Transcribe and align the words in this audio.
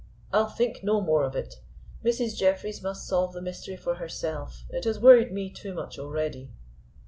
"I'll 0.33 0.49
think 0.49 0.79
no 0.83 0.99
more 0.99 1.21
of 1.23 1.35
it. 1.35 1.61
Mrs. 2.03 2.35
Jeffreys 2.35 2.81
must 2.81 3.05
solve 3.07 3.33
the 3.33 3.39
mystery 3.43 3.77
for 3.77 3.93
herself. 3.97 4.63
It 4.71 4.85
has 4.85 4.97
worried 4.99 5.31
me 5.31 5.51
too 5.51 5.75
much 5.75 5.99
already." 5.99 6.49